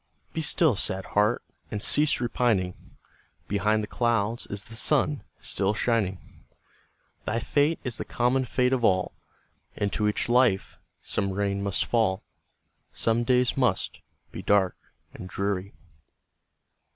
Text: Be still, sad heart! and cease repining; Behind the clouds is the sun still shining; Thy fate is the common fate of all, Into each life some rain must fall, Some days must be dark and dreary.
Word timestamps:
Be 0.33 0.41
still, 0.41 0.75
sad 0.75 1.05
heart! 1.13 1.43
and 1.69 1.79
cease 1.79 2.19
repining; 2.19 2.95
Behind 3.47 3.83
the 3.83 3.87
clouds 3.87 4.47
is 4.47 4.63
the 4.63 4.75
sun 4.75 5.21
still 5.39 5.75
shining; 5.75 6.43
Thy 7.25 7.39
fate 7.39 7.77
is 7.83 7.99
the 7.99 8.03
common 8.03 8.45
fate 8.45 8.73
of 8.73 8.83
all, 8.83 9.13
Into 9.75 10.07
each 10.07 10.27
life 10.27 10.79
some 11.03 11.29
rain 11.31 11.61
must 11.61 11.85
fall, 11.85 12.23
Some 12.91 13.23
days 13.23 13.55
must 13.55 14.01
be 14.31 14.41
dark 14.41 14.75
and 15.13 15.29
dreary. 15.29 15.71